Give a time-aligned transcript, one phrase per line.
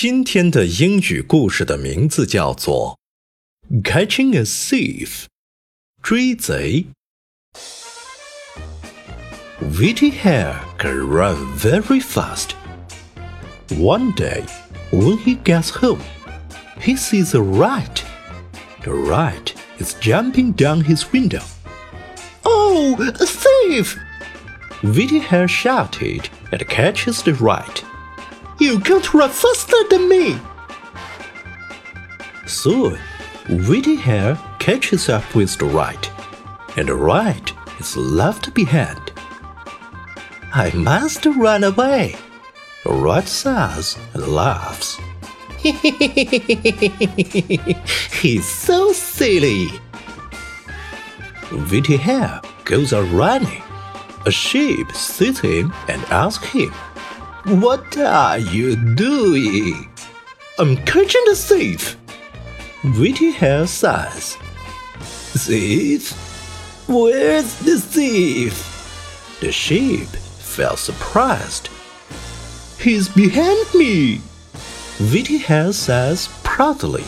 [0.00, 2.98] 今天的英语故事的名字叫做《
[3.82, 5.26] Catching a Thief》，
[6.02, 6.86] 追贼。
[9.60, 12.54] Witty Hair can run very fast.
[13.68, 14.44] One day,
[14.90, 16.00] when he gets home,
[16.80, 18.02] he sees a rat.
[18.82, 21.42] The rat is jumping down his window.
[22.44, 23.98] Oh, a thief!
[24.82, 27.84] Witty Hair shouted and catches the rat.
[28.57, 30.39] You can't run faster than me!
[32.45, 32.97] Soon,
[33.49, 36.09] Witty Hare catches up with the rat,
[36.77, 39.11] and the rat is left behind.
[40.53, 42.15] I must run away,
[42.83, 44.97] the rat says and laughs.
[48.21, 49.69] He's so silly.
[51.51, 53.63] Witty Hare goes on running.
[54.25, 56.73] A sheep sees him and asks him,
[57.45, 59.87] what are you doing?
[60.57, 61.95] I'm catching the thief.
[62.83, 64.37] Witty hare sighs.
[65.33, 66.13] Thief?
[66.87, 68.53] Where's the thief?
[69.41, 71.69] The sheep felt surprised.
[72.79, 74.21] He's behind me.
[74.99, 77.03] Witty hare says proudly.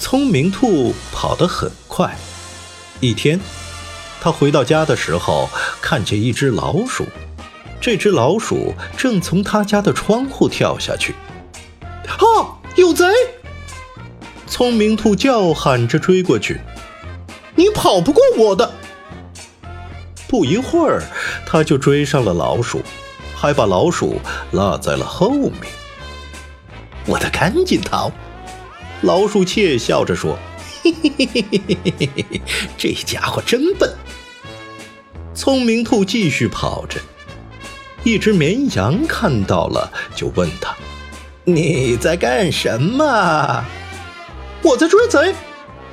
[0.00, 2.16] 聪明兔跑得很快。
[3.00, 3.40] 一天，
[4.20, 5.48] 他回到家的时候，
[5.80, 7.06] 看见一只老鼠
[7.80, 11.14] 这只老鼠正从他家的窗户跳下去。
[12.06, 12.60] 啊！
[12.76, 13.06] 有贼！
[14.46, 16.60] 聪明兔叫喊着追过去。
[17.54, 18.70] 你跑不过我的！
[20.28, 21.02] 不一会儿，
[21.46, 22.82] 他就追上了老鼠，
[23.34, 24.20] 还把老鼠
[24.52, 25.54] 落在了后面。
[27.06, 28.12] 我得赶紧逃！
[29.02, 30.38] 老鼠窃笑着说
[30.84, 32.40] ：“嘿嘿嘿嘿嘿嘿嘿嘿，
[32.76, 33.92] 这家伙真笨。”
[35.34, 37.00] 聪明兔继续跑着。
[38.02, 40.74] 一只绵羊看到了，就问他
[41.44, 43.64] ：“你在干什么
[44.62, 45.34] ？”“我在追贼。”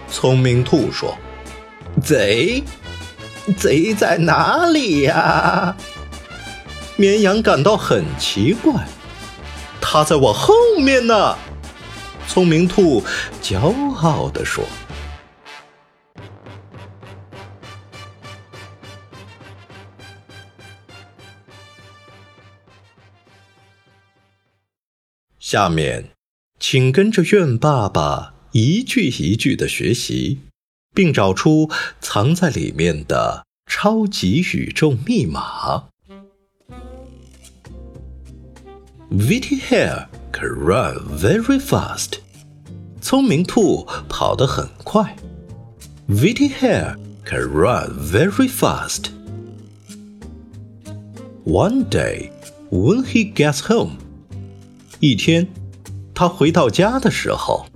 [0.10, 1.18] 聪明兔说。
[2.02, 2.64] “贼？
[3.58, 5.76] 贼在哪里呀？”
[6.96, 8.74] 绵羊感到很奇怪。
[9.82, 11.36] “他在我后面呢。”
[12.28, 13.04] 聪明兔
[13.42, 14.64] 骄傲地说。
[25.50, 26.10] 下面，
[26.60, 30.40] 请跟着愿爸爸一句一句的学习，
[30.94, 31.72] 并找出
[32.02, 35.86] 藏在里面的超级宇宙密码。
[39.10, 42.16] Vitty Hair can run very fast。
[43.00, 45.16] 聪明兔跑得很快。
[46.10, 49.12] Vitty Hair can run very fast。
[51.46, 52.32] One day,
[52.70, 54.07] when he gets home.
[55.01, 55.47] 一天，
[56.15, 57.67] 他回到家的时候，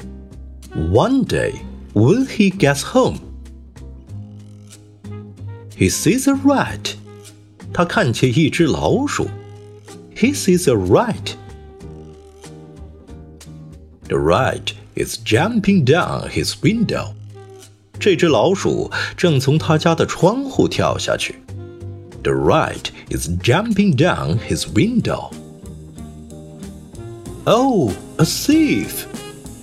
[0.75, 1.54] One day
[1.94, 3.19] when he gets home,
[5.76, 6.94] he sees a rat.
[7.72, 9.28] 他看见一只老鼠。
[10.14, 11.34] He sees a rat.
[14.08, 17.12] The rat is jumping down his window.
[17.98, 21.34] 这只老鼠正从他家的窗户跳下去。
[22.22, 25.31] The rat is jumping down his window.
[27.46, 29.06] Oh, a thief!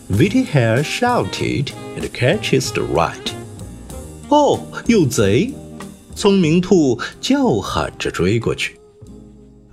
[0.10, 3.34] Witty Hair shouted and catches the rat.
[4.30, 5.54] 哦，有贼！
[6.16, 8.80] 聪明兔叫喊着追过去。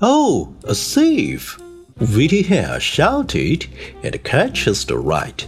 [0.01, 1.59] Oh, a thief!
[1.99, 3.67] Witty Hair shouted
[4.03, 5.45] and catches the rat.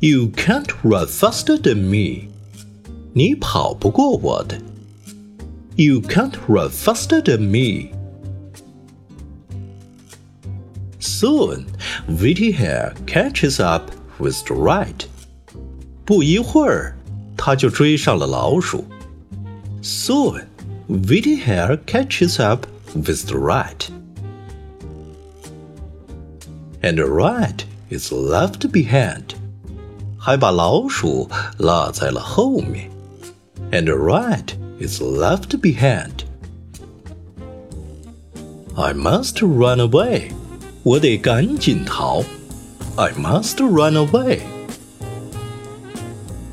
[0.00, 2.28] You can't run faster than me.
[3.14, 4.60] 你跑不过我的。
[5.81, 7.91] you can't run faster than me.
[10.99, 11.65] Soon,
[12.07, 15.07] witty hare catches up with the rat.
[16.05, 16.95] 不一会儿，
[17.35, 18.85] 他就追上了老鼠。
[19.81, 20.45] Soon,
[20.87, 23.89] witty hare catches up with the rat.
[26.81, 29.35] And the rat is left behind.
[30.17, 32.89] 还把老鼠落在了后面。
[33.71, 36.24] And the rat is left behind.
[38.76, 40.32] I must run away.
[40.82, 42.22] 我得赶紧逃。
[42.96, 44.40] I must run away.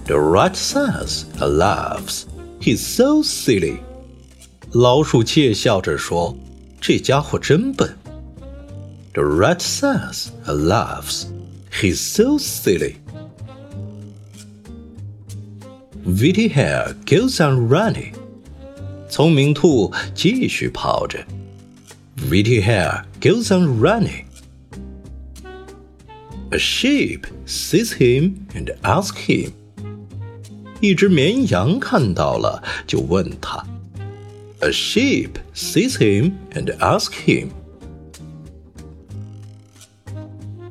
[0.05, 2.25] The rat says and laughs.
[2.59, 3.79] He's so silly.
[4.71, 6.35] 老鼠窃笑着说：“
[6.81, 7.95] 这家伙真笨。”
[9.13, 11.27] The rat says and laughs.
[11.71, 12.97] He's so silly.
[16.05, 18.16] Witty Hair goes on running.
[19.09, 21.25] 聪明兔继续跑着。
[22.29, 24.25] Witty Hair goes on running.
[26.51, 29.51] A sheep sees him and asks him.
[30.79, 33.65] 一只绵羊看到了，就问他。
[34.59, 37.49] A sheep sees him and asks him.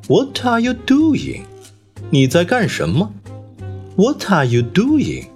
[0.09, 1.43] What are you doing?
[2.11, 3.13] 你在干什么？
[3.97, 5.29] What are you doing?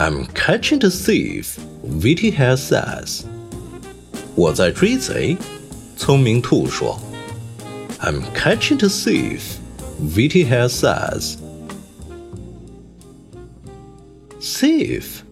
[0.00, 3.24] I'm catching the thief, Witty Hair says.
[4.34, 5.36] 我在追贼，
[5.96, 7.00] 聪明兔说。
[8.00, 9.58] I'm catching the thief,
[9.98, 11.38] Witty Hair says.
[14.40, 15.22] Thief?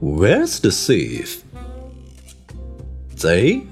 [0.00, 1.40] Where's the thief?
[3.16, 3.62] 贼？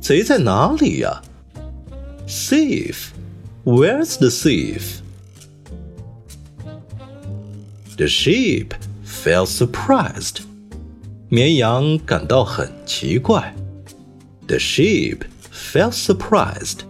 [0.00, 1.22] 贼在哪里呀？
[2.26, 3.12] Thief?
[3.64, 5.02] Where's the thief?
[7.96, 8.72] The sheep
[9.26, 10.42] felt surprised.
[11.28, 13.54] 绵羊感到很奇怪。
[14.46, 15.20] The sheep
[15.50, 16.80] felt surprised.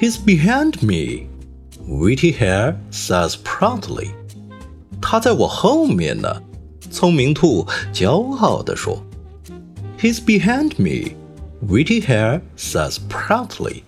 [0.00, 1.26] He's behind me,
[1.86, 4.10] Witty Hair says proudly.
[5.02, 6.42] 他在我后面呢，
[6.90, 9.04] 聪明兔骄傲地说。
[9.98, 11.14] He's behind me,
[11.62, 13.83] Witty Hair says proudly. “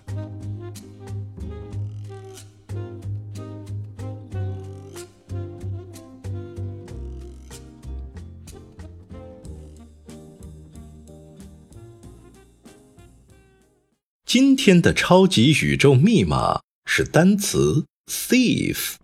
[14.28, 18.96] 今天的超级宇宙密码是单词 thief。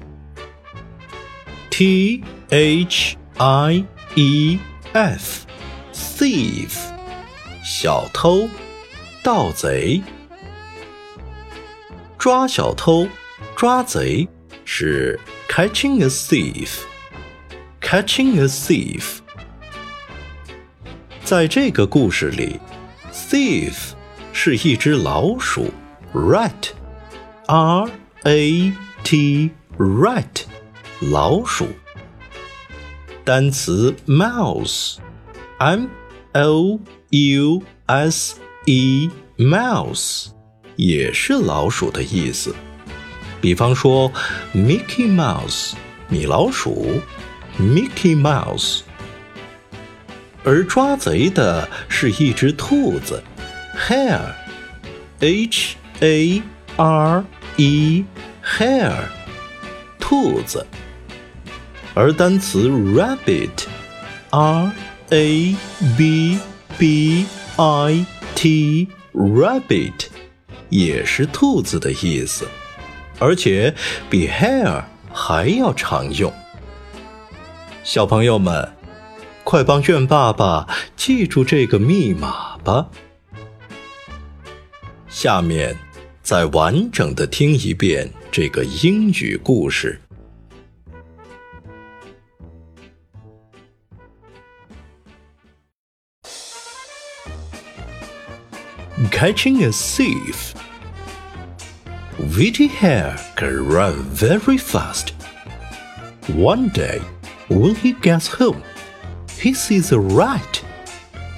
[1.70, 3.86] T H I
[4.16, 4.58] E
[4.92, 5.46] F
[5.94, 6.76] thief
[7.64, 8.46] 小偷、
[9.22, 10.02] 盗贼。
[12.18, 13.08] 抓小偷、
[13.56, 14.28] 抓贼
[14.66, 15.18] 是
[15.48, 16.80] catching a thief。
[17.80, 19.20] catching a thief。
[21.24, 22.60] 在这个故事里
[23.10, 23.94] ，thief
[24.34, 25.72] 是一只老鼠
[26.12, 27.88] ，rat，R
[28.24, 28.72] A
[29.02, 30.44] T rat。
[31.10, 31.68] 老鼠。
[33.24, 35.86] 单词 mouse，m
[36.32, 36.78] o
[37.10, 38.36] u s
[38.66, 40.28] e mouse
[40.76, 42.54] 也是老鼠的意思。
[43.40, 44.10] 比方说
[44.54, 45.74] ，Mickey Mouse
[46.08, 47.00] 米老鼠
[47.58, 48.80] ，Mickey Mouse。
[50.42, 53.22] 而抓贼的是一只兔子
[53.76, 54.34] hare,
[55.20, 56.42] h a
[56.76, 57.24] r
[57.56, 58.04] e
[58.44, 59.04] hare，
[59.98, 60.66] 兔子。
[61.94, 64.70] 而单词 rabbit，r
[65.10, 65.56] a
[65.96, 66.38] b
[66.76, 67.26] b
[67.56, 70.06] i t rabbit
[70.68, 72.48] 也是兔子的意思，
[73.20, 73.72] 而且
[74.10, 76.32] 比 hare 还要常用。
[77.84, 78.72] 小朋友们，
[79.44, 80.66] 快帮苑爸爸
[80.96, 82.88] 记住这个密码吧！
[85.13, 85.75] 下面
[86.21, 89.99] 再完整的听一遍这个英语故事。
[99.19, 100.53] catching a thief.
[102.37, 105.13] Witty Hair can run very fast.
[106.27, 107.01] One day,
[107.49, 108.63] when he gets home,
[109.37, 110.63] he sees a rat.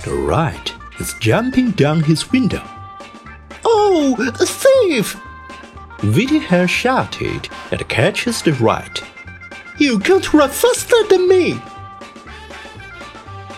[0.04, 2.62] The rat is jumping down his window.
[3.99, 5.17] A thief!
[6.03, 9.03] Witty Hare shouted and catches the rat.
[9.79, 11.59] You can't run faster than me!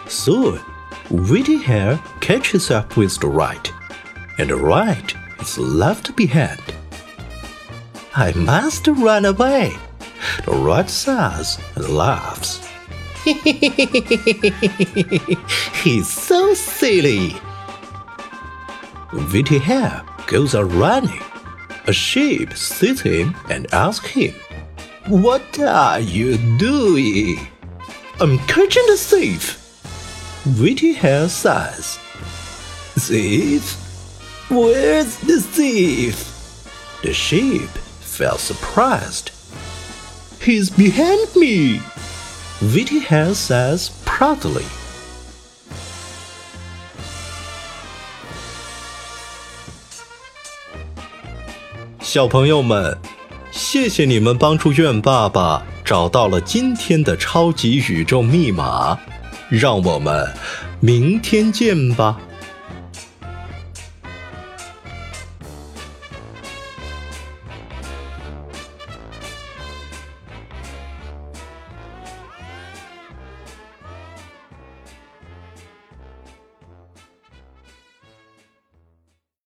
[0.07, 0.61] Soon,
[1.11, 3.73] Witty Hare catches up with the rat
[4.39, 6.63] and the right is left behind.
[8.15, 9.77] I must run away.
[10.45, 12.65] The rat says and laughs.
[15.83, 17.35] He's so silly.
[19.33, 21.23] Witty Hare goes on running.
[21.87, 24.35] A sheep sees him and asks him,
[25.09, 27.49] What are you doing?
[28.21, 29.57] I'm catching the thief.
[30.61, 31.97] Witty Hare says,
[33.07, 33.75] Thief?
[34.51, 37.01] Where's the thief?
[37.03, 37.71] The sheep
[38.01, 39.31] felt surprised.
[40.43, 41.81] He's behind me,
[42.61, 44.67] Witty Hare says proudly.
[52.11, 52.97] 小朋友们，
[53.51, 58.99] 谢谢你们帮助愿爸爸找到了今天的超级宇宙密码，
[59.51, 60.27] 让我们
[60.81, 62.19] 明天见吧。